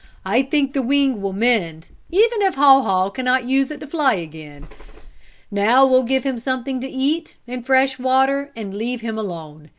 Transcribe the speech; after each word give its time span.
"I 0.25 0.41
think 0.41 0.73
the 0.73 0.81
wing 0.81 1.21
will 1.21 1.31
mend, 1.31 1.91
even 2.09 2.41
if 2.41 2.55
Haw 2.55 2.81
Haw 2.81 3.11
can 3.11 3.23
not 3.23 3.43
use 3.43 3.69
it 3.69 3.79
to 3.81 3.85
fly 3.85 4.15
again. 4.15 4.67
Now 5.51 5.85
we'll 5.85 6.01
give 6.01 6.23
him 6.23 6.39
something 6.39 6.79
to 6.81 6.89
eat, 6.89 7.37
and 7.47 7.63
fresh 7.63 7.99
water, 7.99 8.51
and 8.55 8.73
leave 8.73 9.01
him 9.01 9.19
alone. 9.19 9.69